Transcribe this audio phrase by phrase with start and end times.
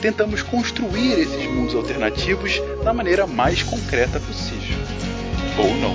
[0.00, 4.76] tentamos construir esses mundos alternativos da maneira mais concreta possível.
[5.58, 5.94] Ou não.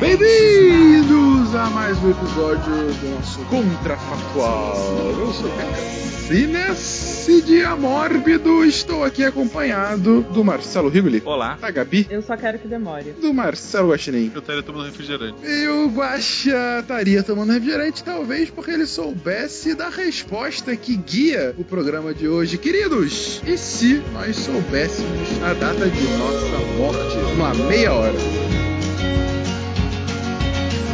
[0.00, 4.74] Bem-vindos a mais um episódio do nosso Contrafactual.
[5.18, 6.04] Eu sou o.
[6.30, 11.22] E nesse dia mórbido estou aqui acompanhado do Marcelo Rigoli.
[11.24, 11.58] Olá.
[11.60, 12.06] Da Gabi.
[12.10, 13.12] Eu só quero que demore.
[13.20, 14.30] Do Marcelo Guaxinim.
[14.34, 15.36] Eu estaria tomando refrigerante.
[15.42, 21.64] E o Guaxa estaria tomando refrigerante, talvez porque ele soubesse da resposta que guia o
[21.64, 22.56] programa de hoje.
[22.56, 28.33] Queridos, e se nós soubéssemos a data de nossa morte numa meia hora?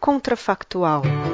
[0.00, 1.33] Contrafactual.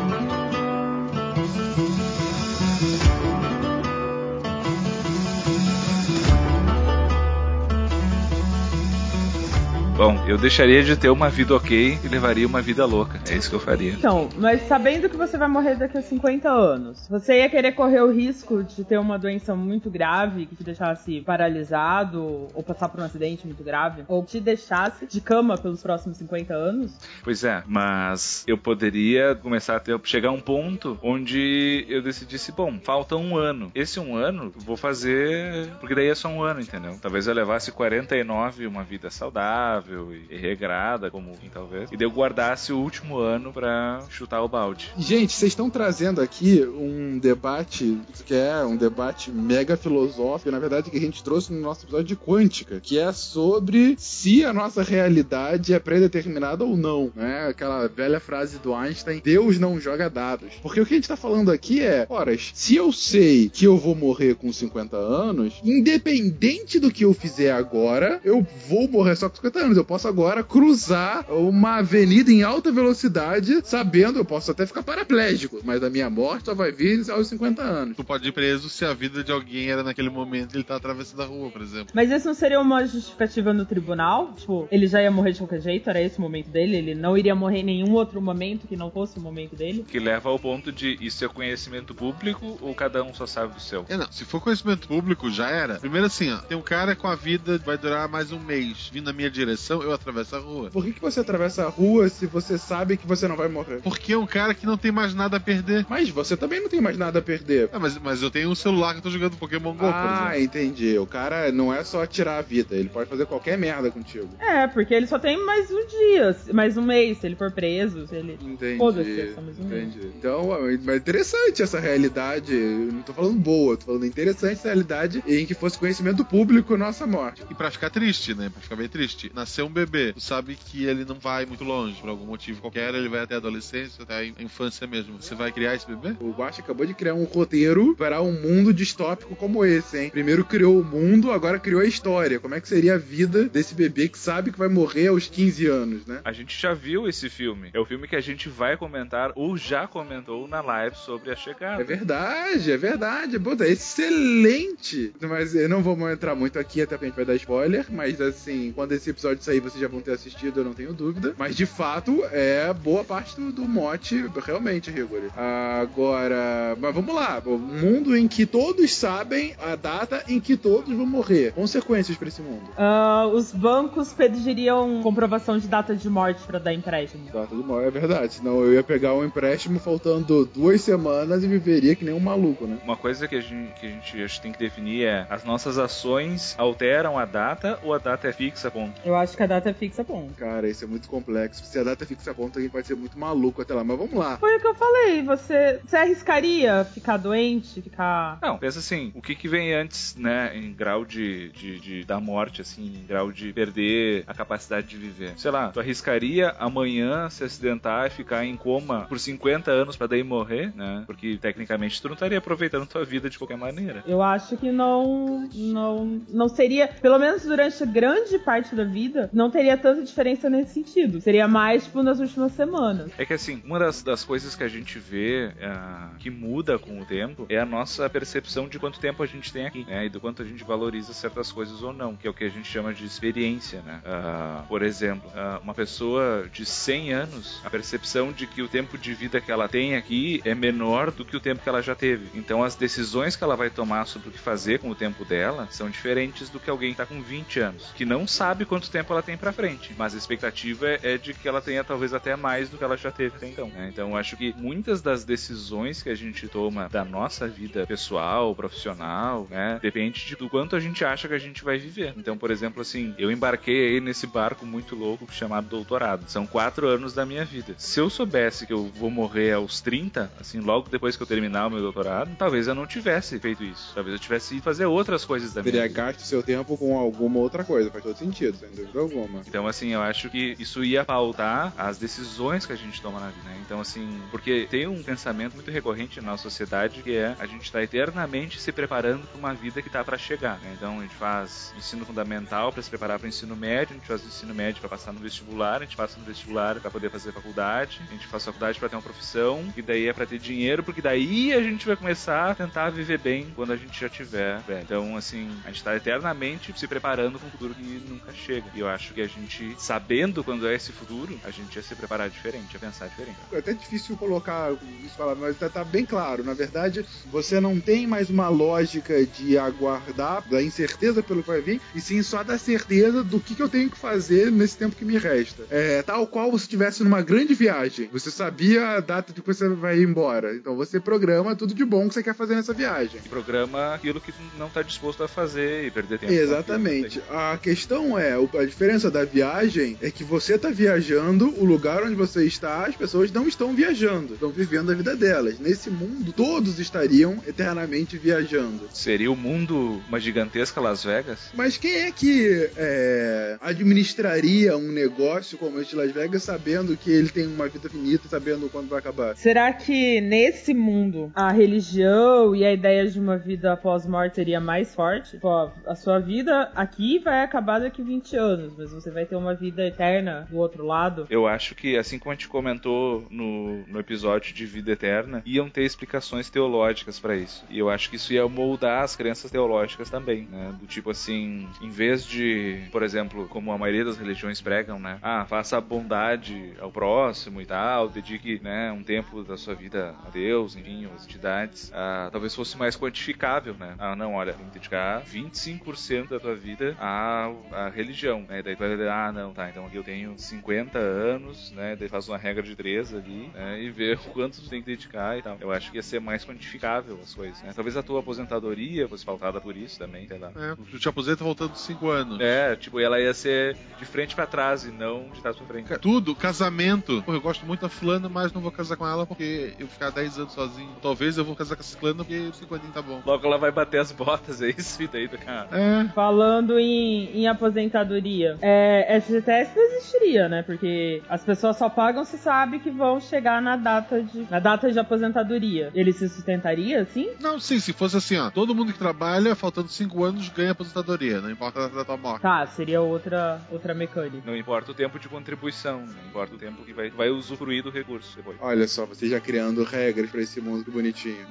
[10.00, 13.20] Bom, eu deixaria de ter uma vida ok e levaria uma vida louca.
[13.28, 13.92] É isso que eu faria.
[13.92, 18.00] Então, mas sabendo que você vai morrer daqui a 50 anos, você ia querer correr
[18.00, 22.98] o risco de ter uma doença muito grave que te deixasse paralisado ou passar por
[22.98, 26.96] um acidente muito grave, ou te deixasse de cama pelos próximos 50 anos?
[27.22, 32.52] Pois é, mas eu poderia começar a ter, chegar a um ponto onde eu decidisse,
[32.52, 33.70] bom, falta um ano.
[33.74, 36.98] Esse um ano eu vou fazer, porque daí é só um ano, entendeu?
[37.02, 39.89] Talvez eu levasse 49 uma vida saudável
[40.30, 44.90] e regrada, como talvez, e daí eu guardasse o último ano pra chutar o balde.
[44.98, 50.90] Gente, vocês estão trazendo aqui um debate que é um debate mega filosófico, na verdade,
[50.90, 54.82] que a gente trouxe no nosso episódio de Quântica, que é sobre se a nossa
[54.82, 57.48] realidade é predeterminada ou não, né?
[57.48, 60.52] Aquela velha frase do Einstein, Deus não joga dados.
[60.62, 63.76] Porque o que a gente tá falando aqui é, horas, se eu sei que eu
[63.76, 69.28] vou morrer com 50 anos, independente do que eu fizer agora, eu vou morrer só
[69.28, 69.78] com 50 anos.
[69.80, 75.58] Eu posso agora cruzar uma avenida em alta velocidade, sabendo, eu posso até ficar paraplégico,
[75.64, 77.96] mas a minha morte só vai vir aos 50 anos.
[77.96, 80.76] Tu pode ir preso se a vida de alguém era naquele momento que ele tá
[80.76, 81.88] atravessando a rua, por exemplo.
[81.94, 84.34] Mas isso não seria uma justificativa no tribunal?
[84.34, 86.76] Tipo, ele já ia morrer de qualquer jeito, era esse o momento dele?
[86.76, 89.86] Ele não iria morrer em nenhum outro momento que não fosse o momento dele?
[89.88, 93.60] Que leva ao ponto de isso é conhecimento público ou cada um só sabe do
[93.60, 93.86] seu?
[93.88, 94.12] É, não.
[94.12, 95.76] Se for conhecimento público, já era.
[95.76, 96.36] Primeiro assim, ó.
[96.36, 99.69] Tem um cara com a vida vai durar mais um mês vindo na minha direção,
[99.75, 100.70] eu atravesso a rua.
[100.70, 103.81] Por que, que você atravessa a rua se você sabe que você não vai morrer?
[103.82, 105.86] Porque é um cara que não tem mais nada a perder.
[105.89, 107.68] Mas você também não tem mais nada a perder.
[107.72, 110.33] Ah, mas, mas eu tenho um celular que eu tô jogando Pokémon GO, ah, por
[110.34, 110.44] exemplo.
[110.44, 110.98] entendi.
[110.98, 114.28] O cara não é só tirar a vida, ele pode fazer qualquer merda contigo.
[114.41, 118.06] É, porque ele só tem mais um dia, mais um mês, se ele for preso,
[118.06, 118.39] se ele.
[118.41, 118.78] Entendi.
[118.78, 119.89] Foda-se, é só mais um mês.
[119.89, 120.09] Entendi.
[120.18, 120.48] Então,
[120.84, 122.54] mas é interessante essa realidade.
[122.54, 126.77] Eu não tô falando boa, tô falando interessante essa realidade em que fosse conhecimento público
[126.77, 127.42] nossa morte.
[127.50, 128.48] E pra ficar triste, né?
[128.50, 129.30] Pra ficar bem triste.
[129.60, 132.95] Nasceu um bebê, tu sabe que ele não vai muito longe, por algum motivo qualquer,
[132.95, 135.21] ele vai até a adolescência, até a infância mesmo.
[135.21, 136.16] Você vai criar esse bebê?
[136.18, 140.10] O Guacha acabou de criar um roteiro para um mundo distópico como esse, hein?
[140.10, 142.41] Primeiro criou o mundo, agora criou a história.
[142.41, 145.66] Como é que seria a vida desse bebê que sabe que vai morrer aos 15
[145.66, 146.21] anos, né?
[146.24, 147.71] A gente já viu esse filme.
[147.74, 151.36] É o filme que a gente vai comentar ou já comentou na live sobre a
[151.36, 151.83] chegada.
[151.83, 153.39] É verdade, é verdade.
[153.39, 155.13] Puta, excelente!
[155.21, 158.21] Mas eu não vou entrar muito aqui, até porque a gente vai dar spoiler, mas
[158.21, 161.34] assim, quando esse episódio disso aí vocês já vão ter assistido, eu não tenho dúvida.
[161.37, 165.31] Mas de fato, é boa parte do, do mote, realmente, Rigori.
[165.37, 167.42] Agora, mas vamos lá.
[167.45, 171.53] Um mundo em que todos sabem a data em que todos vão morrer.
[171.53, 172.69] Consequências pra esse mundo.
[172.77, 177.25] Ah, os bancos pediriam comprovação de data de morte pra dar empréstimo.
[177.33, 178.34] Data de morte, é verdade.
[178.34, 182.66] Senão eu ia pegar um empréstimo faltando duas semanas e viveria que nem um maluco,
[182.66, 182.78] né?
[182.84, 185.45] Uma coisa que a gente, que a gente acho que tem que definir é as
[185.45, 189.01] nossas ações alteram a data ou a data é fixa, ponto.
[189.04, 190.34] Eu acho que a data é fixa, ponto.
[190.34, 191.65] Cara, isso é muito complexo.
[191.65, 193.84] Se a data fixa a ponto, alguém pode ser muito maluco até lá.
[193.84, 194.36] Mas vamos lá.
[194.38, 198.38] Foi o que eu falei, você, você arriscaria ficar doente, ficar...
[198.42, 202.21] Não, pensa assim, o que que vem antes, né, em grau de, de, de- da
[202.21, 205.32] morte, assim, em grau de perder a capacidade de viver?
[205.36, 210.06] Sei lá, tu arriscaria amanhã se acidentar e ficar em coma por 50 anos pra
[210.06, 211.04] daí morrer, né?
[211.06, 214.03] Porque tecnicamente tu não estaria aproveitando tua vida de qualquer maneira.
[214.06, 219.50] Eu acho que não, não, não seria, pelo menos durante grande parte da vida, não
[219.50, 221.20] teria tanta diferença nesse sentido.
[221.20, 223.10] Seria mais, tipo, nas últimas semanas.
[223.18, 227.00] É que assim, uma das, das coisas que a gente vê ah, que muda com
[227.00, 230.06] o tempo é a nossa percepção de quanto tempo a gente tem aqui, né?
[230.06, 232.48] E do quanto a gente valoriza certas coisas ou não, que é o que a
[232.48, 234.00] gente chama de experiência, né?
[234.04, 238.96] Ah, por exemplo, ah, uma pessoa de 100 anos, a percepção de que o tempo
[238.96, 241.94] de vida que ela tem aqui é menor do que o tempo que ela já
[241.94, 242.26] teve.
[242.34, 245.68] Então as decisões que ela vai tomar sobre o que fazer com o tempo dela
[245.70, 249.09] são diferentes do que alguém que tá com 20 anos, que não sabe quanto tempo
[249.12, 252.36] ela tem pra frente, mas a expectativa é, é de que ela tenha talvez até
[252.36, 253.68] mais do que ela já teve até então.
[253.68, 253.91] né?
[253.92, 258.54] Então eu acho que muitas das decisões que a gente toma da nossa vida pessoal,
[258.54, 262.14] profissional, né, depende de, do quanto a gente acha que a gente vai viver.
[262.16, 266.25] Então, por exemplo, assim, eu embarquei aí nesse barco muito louco chamado doutorado.
[266.28, 267.75] São quatro anos da minha vida.
[267.78, 271.66] Se eu soubesse que eu vou morrer aos 30, assim, logo depois que eu terminar
[271.66, 273.92] o meu doutorado, talvez eu não tivesse feito isso.
[273.95, 276.02] Talvez eu tivesse ido fazer outras coisas da minha Teria vida.
[276.02, 277.90] gasto seu tempo com alguma outra coisa.
[277.90, 279.42] Faz todo sentido, sem dúvida alguma.
[279.47, 283.28] Então, assim, eu acho que isso ia pautar as decisões que a gente toma na
[283.28, 283.56] vida, né?
[283.64, 287.70] Então, assim, porque tem um pensamento muito recorrente na nossa sociedade que é a gente
[287.70, 290.75] tá eternamente se preparando para uma vida que tá para chegar, né?
[290.76, 294.06] Então, a gente faz ensino fundamental para se preparar para o ensino médio, a gente
[294.06, 297.11] faz o ensino médio para passar no vestibular, a gente passa no vestibular para poder
[297.11, 300.38] fazer faculdade, a gente faz faculdade para ter uma profissão, e daí é para ter
[300.38, 304.08] dinheiro, porque daí a gente vai começar a tentar viver bem quando a gente já
[304.08, 304.82] tiver velho.
[304.82, 308.66] Então, assim, a gente tá eternamente se preparando para um futuro que nunca chega.
[308.75, 311.95] E eu acho que a gente, sabendo quando é esse futuro, a gente ia se
[311.95, 313.38] preparar diferente, ia pensar diferente.
[313.52, 314.73] É até difícil colocar
[315.04, 316.45] isso falar, mas tá, tá bem claro.
[316.45, 321.61] Na verdade, você não tem mais uma lógica de aguardar, da incerteza pelo que vai
[321.61, 324.97] vir, e sim só da certeza do que, que eu tenho que fazer nesse tempo
[324.97, 325.64] que me resta.
[325.71, 328.09] É tal qual você estivesse numa grande viagem.
[328.12, 330.54] Você sabia a data de que você vai ir embora.
[330.54, 333.21] Então você programa tudo de bom que você quer fazer nessa viagem.
[333.25, 336.33] E programa aquilo que não tá disposto a fazer e perder tempo.
[336.33, 337.23] Exatamente.
[337.31, 342.14] A questão é, a diferença da viagem é que você tá viajando, o lugar onde
[342.14, 345.59] você está, as pessoas não estão viajando, estão vivendo a vida delas.
[345.59, 348.88] Nesse mundo, todos estariam eternamente viajando.
[348.90, 351.50] Seria o mundo uma gigantesca Las Vegas?
[351.52, 357.28] Mas quem é que é, administraria um negócio como este Las Vegas sabendo que ele
[357.28, 359.37] tem uma vida finita, sabendo quando vai acabar?
[359.37, 364.58] Será que nesse mundo a religião e a ideia de uma vida após morte seria
[364.58, 365.32] mais forte?
[365.32, 369.36] Tipo, ó, a sua vida aqui vai acabar daqui 20 anos, mas você vai ter
[369.36, 371.26] uma vida eterna do outro lado.
[371.30, 375.68] Eu acho que, assim como a gente comentou no, no episódio de Vida Eterna, iam
[375.68, 377.64] ter explicações teológicas pra isso.
[377.68, 380.74] E eu acho que isso ia moldar as crenças teológicas também, né?
[380.78, 385.18] Do tipo assim, em vez de, por exemplo, como a maioria das religiões pregam, né?
[385.22, 390.30] Ah, faça bondade ao próximo e tal, dedique, né, um tempo da sua vida a
[390.30, 391.90] Deus, enfim, às entidades.
[391.94, 393.94] Ah, talvez fosse mais quantificável, né?
[393.98, 398.59] Ah, não, olha, tem que dedicar 25% da tua vida à, à religião, né?
[398.62, 401.96] Daí tu vai dizer, ah, não, tá, então aqui eu tenho 50 anos, né?
[401.96, 403.80] Daí faz uma regra de 3 ali, né?
[403.82, 405.56] E ver o quanto tu tem que dedicar e tal.
[405.60, 407.72] Eu acho que ia ser mais quantificável as coisas, né?
[407.74, 410.52] Talvez a tua aposentadoria fosse faltada por isso também, sei lá.
[410.56, 412.40] É, tu te aposenta voltando 5 anos.
[412.40, 415.88] É, tipo, ela ia ser de frente pra trás e não de trás pra frente.
[415.88, 417.22] Ca- Tudo, casamento.
[417.24, 419.92] Pô, eu gosto muito da fulana, mas não vou casar com ela porque eu vou
[419.92, 420.90] ficar 10 anos sozinho.
[421.02, 423.22] Talvez eu vou casar com essa fulana porque 50 tá bom.
[423.24, 425.00] Logo ela vai bater as botas, é isso?
[425.02, 425.68] E daí, cara.
[425.72, 426.08] É.
[426.12, 430.62] Falando em, em aposentadoria, é, FGTS não existiria, né?
[430.62, 434.90] Porque as pessoas só pagam se sabe que vão chegar na data de, na data
[434.90, 435.90] de aposentadoria.
[435.94, 437.30] Ele se sustentaria assim?
[437.40, 438.50] Não, sim, se fosse assim, ó.
[438.50, 441.40] Todo mundo que trabalha, faltando 5 anos, ganha aposentadoria.
[441.40, 442.42] Não importa a data da tua morte.
[442.42, 444.42] Tá, seria outra, outra mecânica.
[444.44, 447.90] Não importa o tempo de contribuição, não importa o tempo que vai, vai usufruir do
[447.90, 448.56] recurso depois.
[448.61, 451.47] Olha só, você já criando regras pra esse mundo que bonitinho.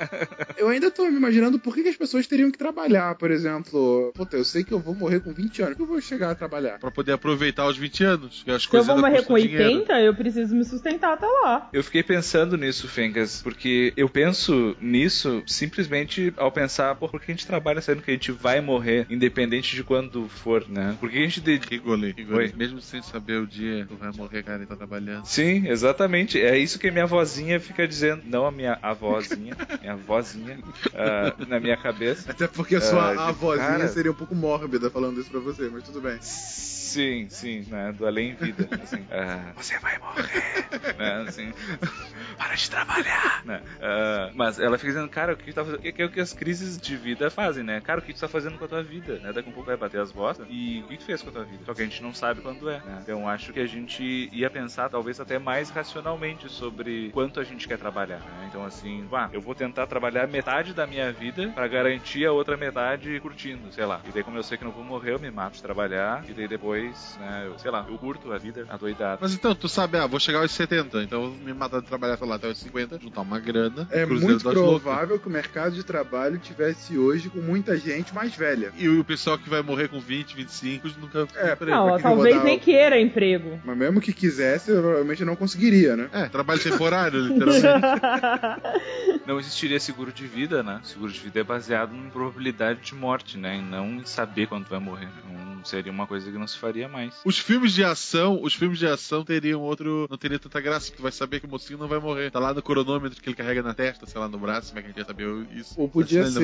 [0.56, 4.12] eu ainda tô me imaginando por que, que as pessoas teriam que trabalhar, por exemplo.
[4.14, 5.74] Puta, eu sei que eu vou morrer com 20 anos.
[5.74, 6.78] Por que eu vou chegar a trabalhar.
[6.78, 8.42] Pra poder aproveitar os 20 anos.
[8.44, 9.70] Que as Se eu coisas vou ainda morrer com custam dinheiro.
[9.80, 11.68] 80, eu preciso me sustentar até lá.
[11.72, 17.30] Eu fiquei pensando nisso, Fencas, porque eu penso nisso simplesmente ao pensar, pô, por que
[17.30, 20.96] a gente trabalha sabendo que a gente vai morrer, independente de quando for, né?
[21.00, 21.74] Por que a gente dedica.
[21.74, 22.38] Rigoli, Rigoli.
[22.46, 22.52] Oi.
[22.56, 25.24] Mesmo sem saber o dia, tu vai morrer, cara, e tá trabalhando.
[25.26, 26.40] Sim, exatamente.
[26.40, 28.22] É isso que minha vozinha fica dizendo.
[28.26, 30.58] Não a minha avózinha, minha vozinha
[30.94, 32.30] ah, na minha cabeça.
[32.30, 33.88] Até porque a sua de- avózinha cara.
[33.88, 36.16] seria um pouco mórbida falando isso pra você, mas tudo bem.
[36.24, 36.73] Sim.
[36.94, 37.92] Sim, sim, né?
[37.92, 38.68] Do além vida.
[38.80, 40.64] Assim, ah, você vai morrer.
[40.96, 41.24] né?
[41.26, 41.52] Assim,
[42.38, 43.44] para de trabalhar.
[43.44, 43.60] né?
[43.82, 45.80] Ah, mas ela fica dizendo, cara, o que, tu tá fazendo?
[45.80, 47.80] que, que é o que as crises de vida fazem, né?
[47.80, 49.18] Cara, o que tu tá fazendo com a tua vida?
[49.18, 49.32] Né?
[49.32, 50.46] Daqui a pouco vai bater as botas.
[50.48, 51.64] E o que tu fez com a tua vida?
[51.66, 52.78] Só que a gente não sabe quando é.
[52.78, 53.00] Né?
[53.02, 57.66] Então acho que a gente ia pensar, talvez até mais racionalmente, sobre quanto a gente
[57.66, 58.20] quer trabalhar.
[58.20, 58.46] Né?
[58.48, 62.56] Então, assim, vá, eu vou tentar trabalhar metade da minha vida pra garantir a outra
[62.56, 64.00] metade curtindo, sei lá.
[64.04, 66.24] E daí, como eu sei que não vou morrer, eu me mato de trabalhar.
[66.28, 66.83] E daí depois,
[67.18, 69.18] né, eu, sei lá, eu curto a vida adoidada.
[69.20, 71.86] Mas então, tu sabe, ah, vou chegar aos 70, então eu vou me matar de
[71.86, 73.86] trabalhar, sei lá, até aos 50, juntar uma grana.
[73.90, 78.72] É muito provável que o mercado de trabalho tivesse hoje com muita gente mais velha.
[78.76, 81.26] E o pessoal que vai morrer com 20, 25, nunca.
[81.36, 83.60] É, Peraí, Não, talvez nem queira emprego.
[83.64, 86.08] Mas mesmo que quisesse, eu provavelmente não conseguiria, né?
[86.12, 87.64] É, trabalho temporário, literalmente.
[89.26, 90.80] Não existiria seguro de vida, né?
[90.82, 93.56] Seguro de vida é baseado em probabilidade de morte, né?
[93.56, 95.08] E não em saber quando vai morrer.
[95.26, 97.14] Não seria uma coisa que não se faria mais.
[97.24, 100.06] Os filmes de ação, os filmes de ação teriam outro.
[100.10, 102.30] Não teria tanta graça, porque tu vai saber que o mocinho não vai morrer.
[102.30, 104.82] Tá lá no cronômetro que ele carrega na testa, sei lá, no braço, como é
[104.82, 105.74] que a gente ia saber isso?
[105.78, 106.38] Ou podia ser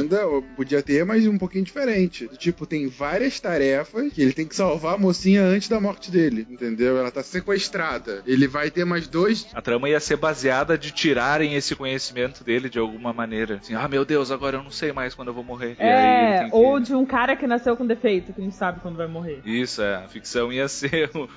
[0.00, 2.28] ainda, ou podia ter, mas um pouquinho diferente.
[2.38, 6.46] Tipo, tem várias tarefas que ele tem que salvar a mocinha antes da morte dele,
[6.50, 6.96] entendeu?
[6.98, 8.22] Ela tá sequestrada.
[8.26, 9.46] Ele vai ter mais dois.
[9.54, 13.56] A trama ia ser baseada de tirarem esse conhecimento dele de alguma maneira.
[13.56, 15.76] Assim, ah, meu Deus, agora eu não sei mais quando eu vou morrer.
[15.78, 18.50] E aí ele É, que- ou de um cara que nasceu com defeito, que não
[18.50, 19.40] sabe quando vai morrer.
[19.62, 19.96] Isso, é.
[19.96, 21.28] A ficção ia ser o,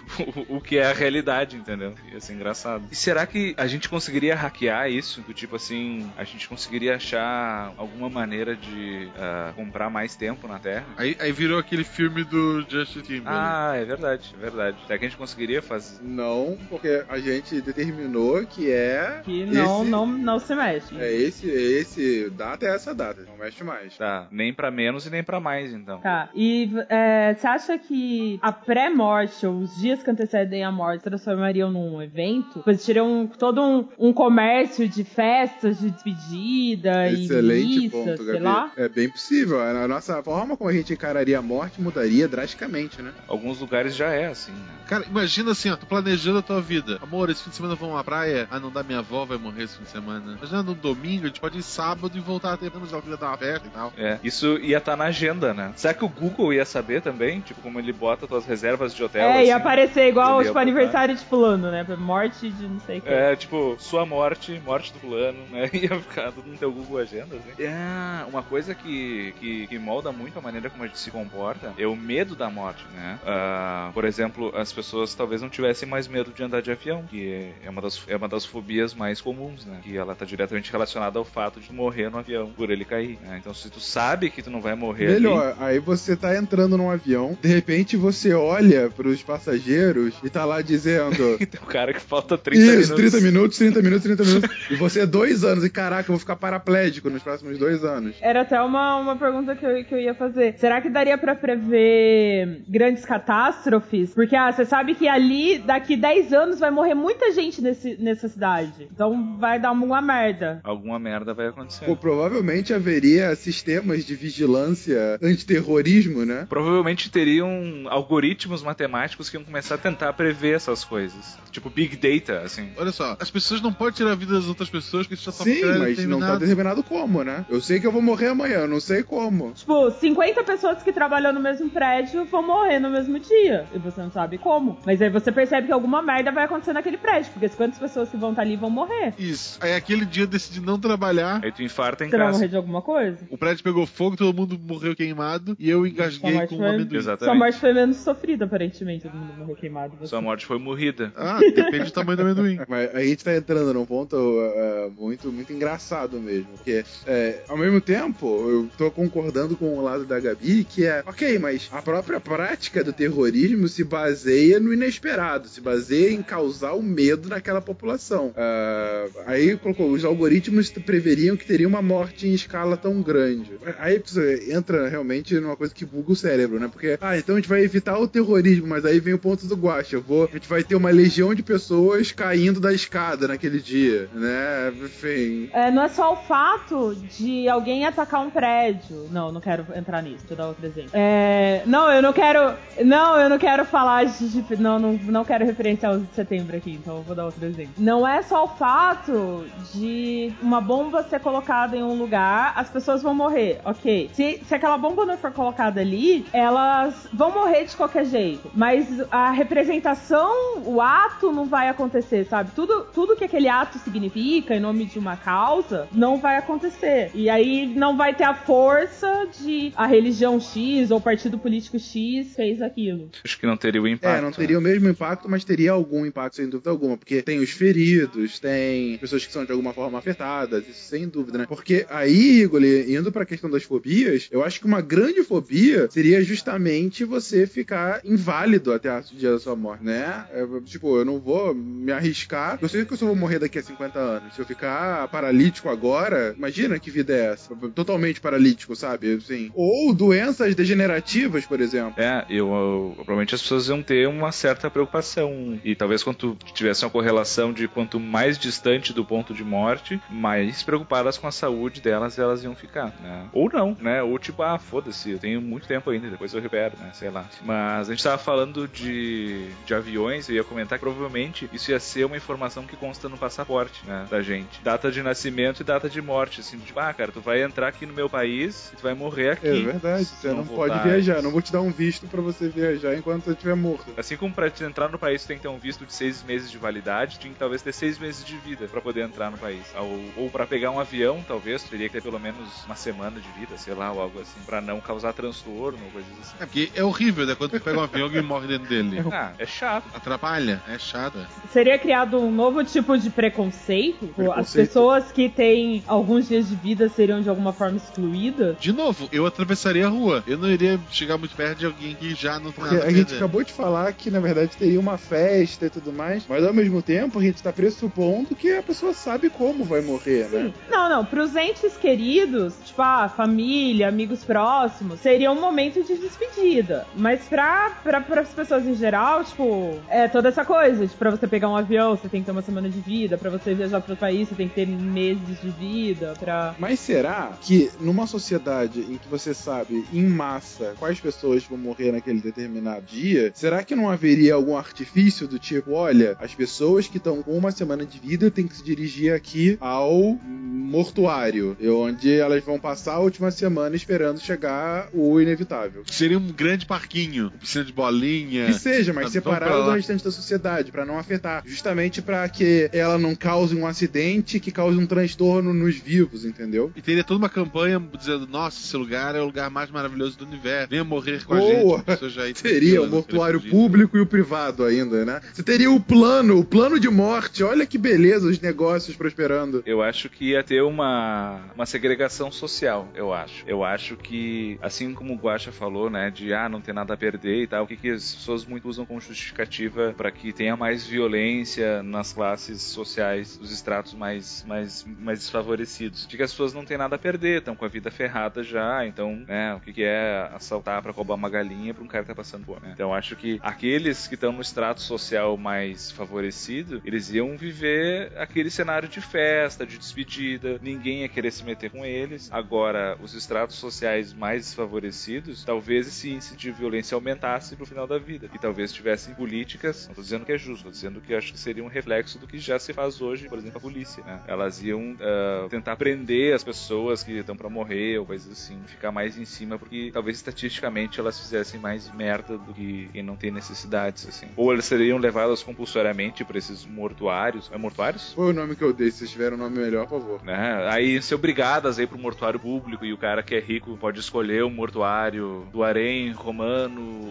[0.53, 1.93] o, o que é a realidade, entendeu?
[2.11, 2.83] Ia ser engraçado.
[2.91, 5.21] E será que a gente conseguiria hackear isso?
[5.21, 10.59] Do tipo assim, a gente conseguiria achar alguma maneira de ah, comprar mais tempo na
[10.59, 10.85] Terra?
[10.97, 13.27] Aí, aí virou aquele filme do Justin Timberlake.
[13.27, 14.77] Ah, é verdade, é verdade.
[14.85, 16.03] Será que a gente conseguiria fazer?
[16.03, 19.21] Não, porque a gente determinou que é.
[19.23, 20.97] Que não, esse, não, não se mexe.
[20.99, 22.29] É esse, é esse.
[22.31, 23.97] Data é essa data, não mexe mais.
[23.97, 25.99] Tá, nem pra menos e nem pra mais, então.
[25.99, 28.04] Tá, e é, você acha que
[28.41, 32.61] a pré-morte, ou os dias que antecedem a morte, transformariam num evento?
[32.63, 38.33] Pois teriam todo um, um comércio de festas, de despedida Excelente e missa, ponto, sei
[38.33, 38.43] Gabi.
[38.43, 38.71] lá?
[38.77, 39.61] É bem possível.
[39.61, 43.11] A nossa forma como a gente encararia a morte mudaria drasticamente, né?
[43.27, 44.75] Alguns lugares já é assim, né?
[44.87, 46.99] Cara, imagina assim, ó, tu planejando a tua vida.
[47.01, 48.47] Amor, esse fim de semana vamos à praia.
[48.51, 50.35] Ah, não dá, minha avó vai morrer esse fim de semana.
[50.37, 53.27] Imagina no domingo, a gente pode ir sábado e voltar a tempo, ela queria dar
[53.29, 53.93] uma festa e tal.
[53.97, 55.73] É, isso ia estar na agenda, né?
[55.75, 57.41] Será que o Google ia saber também?
[57.41, 59.27] Tipo, como ele bota tuas reservas de hotel?
[59.27, 59.47] É, assim?
[59.47, 61.85] ia aparecer igual, tipo, aniversário de fulano, né?
[61.97, 63.09] Morte de não sei o que.
[63.09, 65.69] É, tipo, sua morte, morte do fulano, né?
[65.73, 67.53] Ia ficar tudo no teu Google Agendas, né?
[67.59, 71.73] É, uma coisa que, que, que molda muito a maneira como a gente se comporta
[71.77, 73.19] é o medo da morte, né?
[73.25, 77.51] Ah, por exemplo, as pessoas talvez não tivessem mais medo de andar de avião, que
[77.63, 79.79] é uma das, é uma das fobias mais comuns, né?
[79.83, 83.37] Que ela tá diretamente relacionada ao fato de morrer no avião, por ele cair, né?
[83.39, 86.77] Então, se tu sabe que tu não vai morrer ali, Melhor, aí você tá entrando
[86.77, 91.37] num avião, de repente você olha pros passageiros e tá lá dizendo.
[91.45, 93.11] tem um cara que falta 30 Isso, minutos.
[93.11, 94.71] 30 minutos, 30 minutos, 30 minutos.
[94.71, 98.15] e você é dois anos, e caraca, eu vou ficar paraplégico nos próximos dois anos.
[98.21, 100.55] Era até uma, uma pergunta que eu, que eu ia fazer.
[100.57, 104.13] Será que daria pra prever grandes catástrofes?
[104.13, 108.27] Porque, ah, você sabe que ali, daqui 10 anos, vai morrer muita gente nesse, nessa
[108.27, 108.87] cidade.
[108.91, 110.61] Então vai dar uma merda.
[110.63, 111.85] Alguma merda vai acontecer.
[111.85, 116.45] Pô, provavelmente haveria sistemas de vigilância antiterrorismo, né?
[116.49, 117.49] Provavelmente teriam
[117.87, 121.37] algoritmos matemáticos que iam começar a tentar prever essas coisas.
[121.51, 122.69] Tipo Big Data, assim.
[122.77, 125.31] Olha só, as pessoas não podem tirar a vida das outras pessoas, que isso já
[125.31, 126.83] tá Sim, mas não tá determinado.
[126.83, 127.45] como, né?
[127.49, 129.51] Eu sei que eu vou morrer amanhã, eu não sei como.
[129.53, 133.65] Tipo, 50 pessoas que trabalham no mesmo prédio vão morrer no mesmo dia.
[133.73, 134.77] E você não sabe como.
[134.85, 137.31] Mas aí você percebe que alguma merda vai acontecer naquele prédio.
[137.31, 139.13] Porque 50 pessoas que vão estar ali vão morrer.
[139.17, 139.57] Isso.
[139.61, 141.39] Aí aquele dia eu decidi não trabalhar.
[141.43, 142.37] Aí tu infarta em Você vai casa.
[142.37, 143.25] morrer de alguma coisa?
[143.29, 146.97] O prédio pegou fogo, todo mundo morreu queimado e eu engasguei com um amendoim.
[146.97, 147.25] Exatamente.
[147.25, 149.03] Sua morte foi menos sofrida, aparentemente.
[149.03, 149.95] Todo mundo morreu queimado.
[149.99, 150.07] Você.
[150.07, 151.11] Sua morte foi morrida.
[151.15, 152.59] Ah, depende do tamanho do amendoim.
[152.69, 156.45] Mas a gente tá entrando num ponto uh, muito, muito engraçado mesmo.
[156.57, 161.03] Porque, é, ao mesmo tempo, eu tô concordando com o lado da Gabi, que é,
[161.07, 166.73] ok, mas a própria prática do terrorismo se baseia no inesperado, se baseia em causar
[166.73, 168.31] o medo naquela população.
[168.35, 173.51] Ah, aí colocou, os algoritmos preveriam que teria uma morte em escala tão grande.
[173.79, 176.35] Aí você entra realmente numa coisa que buga o cérebro.
[176.35, 176.67] cérebro, né?
[176.67, 179.55] Porque, ah, então a gente vai evitar o terrorismo, mas aí vem o ponto do
[179.55, 179.99] Guacha.
[179.99, 184.73] Vou, a gente vai ter uma legião de pessoas caindo da escada naquele dia, né?
[184.83, 185.49] Enfim.
[185.53, 189.07] É, não é só o fato de alguém atacar um prédio.
[189.11, 190.19] Não, não quero entrar nisso.
[190.19, 190.91] Deixa eu dar outro exemplo.
[190.93, 192.55] É, não, eu não quero.
[192.83, 194.43] Não, eu não quero falar de.
[194.59, 197.73] não, não, não quero referenciar os de setembro aqui, então eu vou dar outro exemplo.
[197.77, 203.01] Não é só o fato de uma bomba ser colocada em um lugar, as pessoas
[203.01, 203.59] vão morrer.
[203.65, 204.09] Ok.
[204.13, 208.49] Se, se aquela bomba não for colocada ali, elas vão morrer de qualquer jeito.
[208.53, 212.51] Mas a representação, o ato não vai acontecer, sabe?
[212.55, 217.11] Tudo, tudo que aquele ato significa em nome de uma causa não vai acontecer.
[217.13, 221.79] E aí não vai ter a força de a religião X ou o partido político
[221.79, 223.09] X fez aquilo.
[223.23, 224.17] Acho que não teria o impacto.
[224.17, 226.97] É, não teria o mesmo impacto, mas teria algum impacto, sem dúvida alguma.
[226.97, 231.37] Porque tem os feridos, tem pessoas que são de alguma forma afetadas, isso sem dúvida,
[231.37, 231.45] né?
[231.47, 236.23] Porque aí, Igor, indo pra questão das fobias, eu acho que uma grande fobia seria
[236.23, 240.25] justamente você ficar inválido até o dia da sua morte, né?
[240.31, 242.57] É, tipo, eu não vou me arriscar.
[242.61, 244.33] Eu sei que eu só vou morrer daqui a 50 anos.
[244.35, 247.55] Se eu ficar paralítico agora, imagina que vida é essa?
[247.73, 249.13] Totalmente paralítico, sabe?
[249.15, 249.51] Assim.
[249.53, 251.93] Ou doenças degenerativas, por exemplo.
[252.01, 255.59] É, eu, eu- provavelmente as pessoas iam ter uma certa preocupação.
[255.63, 260.63] E talvez quando tivesse uma correlação de quanto mais distante do ponto de morte, mais
[260.63, 263.27] preocupadas com a saúde delas elas iam ficar, né?
[263.33, 264.01] Ou não, né?
[264.03, 266.91] Ou tipo, ah, foda-se, eu tenho muito tempo ainda, depois eu recupero, né?
[266.93, 267.14] Sei lá.
[267.43, 271.79] Mas a gente tava falando de, de aviões, eu ia comentar que provavelmente isso ia
[271.79, 274.07] ser uma informação que consta no passaporte, né?
[274.09, 274.61] Da gente.
[274.63, 277.85] Data de nascimento e data de morte, assim, tipo, ah, cara, tu vai entrar aqui
[277.85, 279.47] no meu país e tu vai morrer aqui.
[279.47, 281.21] É verdade, você não, voltar pode viajar.
[281.21, 283.85] Não vou te dar um visto pra você viajar enquanto você estiver morto.
[283.97, 286.23] Assim como pra te entrar no país tu tem que ter um visto de seis
[286.23, 289.37] meses de validade, tinha que talvez ter seis meses de vida pra poder entrar no
[289.37, 289.65] país.
[289.75, 293.19] Ou, ou para pegar um avião, talvez, tu teria que ter pelo menos uma semana
[293.19, 296.35] de vida, sei lá, ou algo assim, pra não causar transtorno ou coisas assim.
[296.39, 297.35] É porque é horrível, né?
[297.35, 299.03] Quando tu pega um avião e morre dentro dele.
[299.11, 299.85] Ah, é chato.
[299.93, 301.17] Atrapalha, é chato.
[301.51, 304.05] Seria criado um novo tipo de preconceito?
[304.05, 304.67] As Preconceito.
[304.67, 308.57] pessoas que têm alguns dias de vida seriam de alguma forma excluídas?
[308.59, 310.23] De novo, eu atravessaria a rua.
[310.27, 313.15] Eu não iria chegar muito perto de alguém que já não tem nada a gente
[313.15, 316.81] acabou de falar que, na verdade, teria uma festa e tudo mais, mas ao mesmo
[316.81, 320.53] tempo a gente tá pressupondo que a pessoa sabe como vai morrer, né?
[320.69, 321.05] Não, não.
[321.05, 326.85] Pros entes queridos, tipo, ah, família, amigos próximos, seria um momento de despedida.
[326.95, 330.85] Mas pra, pra, pras pessoas em geral, tipo, é toda essa coisa.
[330.85, 333.17] Tipo, pra você pegar um avião, você tem que ter uma semana de vida.
[333.17, 336.13] Pra você viajar pro país, você tem que ter meses de vida.
[336.19, 336.55] Pra.
[336.57, 341.91] Mas será que numa sociedade em que você sabe em massa quais pessoas vão morrer
[341.91, 346.97] naquele determinado dia, será que não haveria algum artifício do tipo, olha, as pessoas que
[346.97, 352.43] estão com uma semana de vida têm que se dirigir aqui ao mortuário, onde elas
[352.43, 355.83] vão passar a última semana esperando chegar o inevitável.
[355.87, 358.45] Seria um grande parquinho, piscina de bolinha.
[358.45, 361.43] Que seja, mas pra do restante da sociedade, pra não afetar.
[361.45, 366.71] Justamente pra que ela não cause um acidente que cause um transtorno nos vivos, entendeu?
[366.75, 370.25] E teria toda uma campanha dizendo: Nossa, esse lugar é o lugar mais maravilhoso do
[370.25, 370.69] universo.
[370.69, 371.51] Venha morrer com a Boa.
[371.51, 371.79] gente.
[371.79, 375.21] A pessoa já Teria o mortuário público e o privado ainda, né?
[375.33, 377.43] Você teria o plano, o plano de morte.
[377.43, 379.63] Olha que beleza os negócios prosperando.
[379.65, 383.43] Eu acho que ia ter uma, uma segregação social, eu acho.
[383.47, 386.97] Eu acho que, assim como o Guaxa falou, né, de ah, não ter nada a
[386.97, 390.55] perder e tal, o que, que as pessoas muito usam como justificativa para que tenha
[390.55, 396.05] mais violência nas classes sociais, dos estratos mais, mais, mais desfavorecidos.
[396.07, 398.85] De que as pessoas não têm nada a perder, estão com a vida ferrada já,
[398.85, 402.09] então, né, o que, que é assaltar para roubar uma galinha pra um cara que
[402.09, 402.71] tá passando fome, né?
[402.73, 408.49] Então, acho que aqueles que estão no extrato social mais favorecido, eles iam viver aquele
[408.49, 412.29] cenário de festa, de despedida, ninguém ia querer se meter com eles.
[412.31, 416.51] Agora, os estratos sociais mais desfavorecidos, talvez esse índice de
[416.93, 418.29] aumentasse pro final da vida.
[418.33, 421.39] E talvez tivessem políticas, não tô dizendo que é justo, tô dizendo que acho que
[421.39, 424.19] seria um reflexo do que já se faz hoje, por exemplo, a polícia, né?
[424.27, 428.91] Elas iam ah, tentar prender as pessoas que estão pra morrer ou coisas assim, ficar
[428.91, 433.31] mais em cima, porque talvez estatisticamente elas fizessem mais merda do que quem não tem
[433.31, 434.27] necessidades, assim.
[434.35, 437.49] Ou elas seriam levadas compulsoriamente pra esses mortuários.
[437.53, 438.13] É mortuários?
[438.13, 438.91] Foi o nome que eu dei.
[438.91, 440.23] Se vocês tiverem um nome melhor, por favor.
[440.23, 440.67] né?
[440.69, 443.99] Aí ser obrigadas a ir pro mortuário público e o cara que é rico pode
[443.99, 446.54] escolher o mortuário do harém romano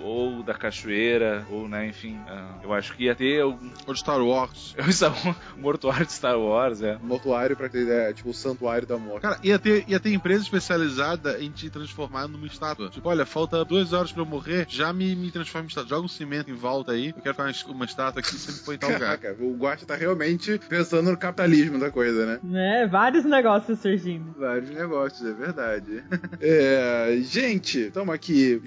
[0.02, 4.00] ou da cachoeira ou, né, enfim, ah, eu acho que ia ter algum Ou de
[4.00, 4.74] Star Wars.
[5.56, 6.98] o mortuário de Star Wars, é.
[7.02, 9.22] Mortuário pra ter ideia, tipo o santuário da morte.
[9.22, 12.90] Cara, ia ter, ia ter empresa especializada em te transformar numa estátua.
[12.90, 15.88] Tipo, olha, falta duas horas pra eu morrer, já me, me transforma em estátua.
[15.88, 18.74] Joga um cimento em volta aí, eu quero ficar uma, uma estátua aqui, sempre foi
[18.74, 19.18] em tal lugar.
[19.18, 22.40] Caraca, o Guacha tá realmente pensando no capitalismo da coisa, né?
[22.42, 22.86] Né?
[22.86, 24.34] Vários negócios surgindo.
[24.38, 26.04] Vários negócios, é verdade.
[26.40, 28.60] É, gente, estamos aqui aqui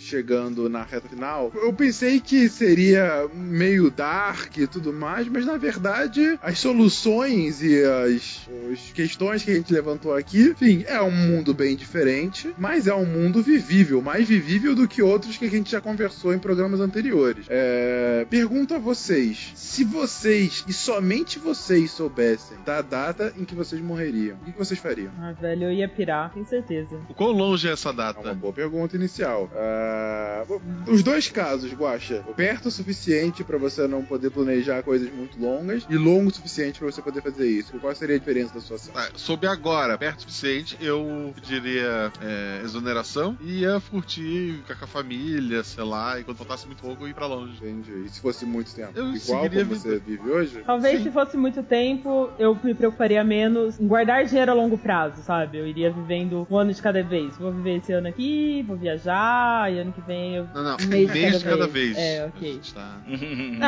[0.70, 6.38] na reta final, eu pensei que seria meio dark e tudo mais, mas na verdade
[6.42, 11.54] as soluções e as, as questões que a gente levantou aqui, enfim, é um mundo
[11.54, 15.72] bem diferente, mas é um mundo vivível, mais vivível do que outros que a gente
[15.72, 17.46] já conversou em programas anteriores.
[17.50, 23.82] É, pergunto a vocês: se vocês e somente vocês soubessem da data em que vocês
[23.82, 25.12] morreriam, o que vocês fariam?
[25.20, 26.96] Ah, velho, eu ia pirar, tenho certeza.
[27.10, 28.34] O quão longe é essa É uma data?
[28.34, 29.50] boa pergunta inicial.
[29.56, 30.44] Ah,
[30.88, 32.24] os dois casos, Guaxa.
[32.36, 36.80] Perto o suficiente pra você não poder planejar coisas muito longas e longo o suficiente
[36.80, 37.78] pra você poder fazer isso.
[37.80, 38.94] Qual seria a diferença da sua ação?
[38.96, 44.86] Ah, soube agora, perto o suficiente, eu pediria é, exoneração e ia curtir, ficar com
[44.86, 47.58] a família, sei lá, e quando faltasse muito pouco, ir pra longe.
[47.58, 48.06] Entendi.
[48.06, 48.92] E se fosse muito tempo?
[48.96, 50.64] Eu Igual como você vive hoje?
[50.66, 51.04] Talvez Sim.
[51.04, 55.58] se fosse muito tempo, eu me preocuparia menos em guardar dinheiro a longo prazo, sabe?
[55.58, 57.38] Eu iria vivendo um ano de cada vez.
[57.38, 60.48] Vou viver esse ano aqui, vou viajar, e ano que vem eu.
[60.54, 61.96] Não, não, um um mês mês, de cada cada vez.
[61.96, 61.98] vez.
[61.98, 62.62] É, ok.
[62.74, 62.98] tá-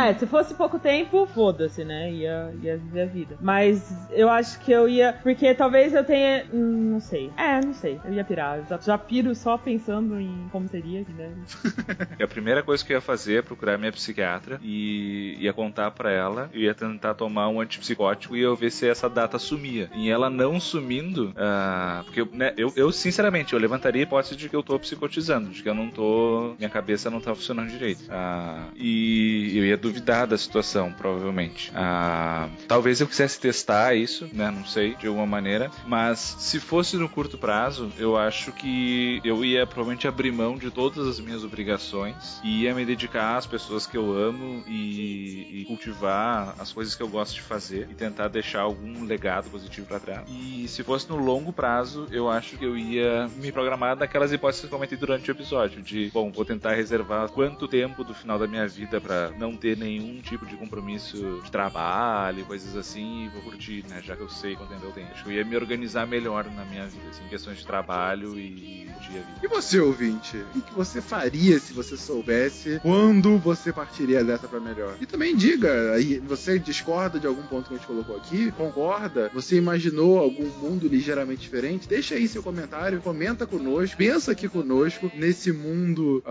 [0.09, 2.11] É, se fosse pouco tempo, foda-se, né?
[2.11, 3.37] Ia, ia viver a vida.
[3.41, 5.13] Mas eu acho que eu ia.
[5.23, 6.45] Porque talvez eu tenha.
[6.53, 7.31] hum, não sei.
[7.37, 7.99] É, não sei.
[8.05, 8.59] Eu ia pirar.
[8.59, 11.31] Eu Já, já piro só pensando em como seria, né?
[12.23, 16.11] A primeira coisa que eu ia fazer é procurar minha psiquiatra e ia contar pra
[16.11, 19.89] ela, eu ia tentar tomar um antipsicótico e eu ver se essa data sumia.
[19.95, 24.49] E ela não sumindo, ah, porque né, eu, eu, sinceramente, eu levantaria a hipótese de
[24.49, 28.03] que eu tô psicotizando, de que eu não tô, minha cabeça não tá funcionando direito.
[28.09, 31.71] Ah, e eu ia duvidar da situação, provavelmente.
[31.73, 36.97] Ah, talvez eu quisesse testar isso, né, não sei, de alguma maneira, mas se fosse
[36.97, 41.43] no curto prazo, eu acho que eu ia provavelmente abrir mão de todas as minhas
[41.45, 46.93] obrigações e ia me dedicar às pessoas que eu amo e, e cultivar as coisas
[46.93, 50.27] que eu gosto de fazer e tentar deixar algum legado positivo pra trás.
[50.27, 54.61] E se fosse no longo prazo, eu acho que eu ia me programar daquelas hipóteses
[54.61, 58.39] que eu comentei durante o episódio, de, bom, vou tentar reservar quanto tempo do final
[58.39, 63.29] da minha vida pra não ter nenhum tipo de compromisso de trabalho, coisas assim, e
[63.29, 65.07] vou curtir, né, já que eu sei quanto tempo eu tenho.
[65.11, 68.39] Acho que eu ia me organizar melhor na minha vida, assim, em questões de trabalho
[68.39, 69.39] e curtir a vida.
[69.43, 70.37] E você, ouvinte?
[70.55, 74.95] O que você faria se você soubesse quando você partiria dessa pra melhor?
[74.99, 78.51] E também diga, aí você discorda de algum ponto que a gente colocou aqui?
[78.53, 79.29] Concorda?
[79.35, 81.87] Você imaginou algum mundo ligeiramente diferente?
[81.87, 86.23] Deixa aí seu comentário, comenta conosco, pensa aqui conosco nesse mundo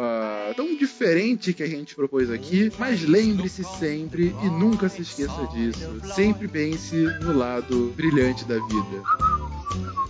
[0.56, 2.72] tão diferente que a gente propôs aqui.
[2.78, 6.00] Mas lembre-se sempre e nunca se esqueça disso.
[6.14, 9.02] Sempre pense no lado brilhante da vida.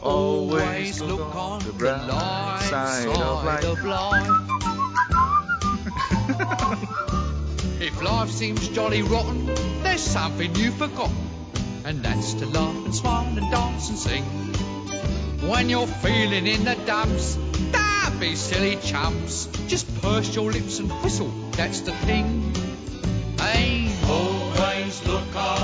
[0.01, 2.01] Always look on the bright
[2.63, 4.59] side of life.
[7.81, 9.47] If life seems jolly rotten,
[9.83, 11.17] there's something you've forgotten,
[11.85, 14.25] and that's to laugh and smile and dance and sing.
[15.49, 17.39] When you're feeling in the dumps,
[18.19, 19.47] don't be silly chumps.
[19.69, 22.53] Just purse your lips and whistle, that's the thing.
[23.39, 25.58] Hey, always look side.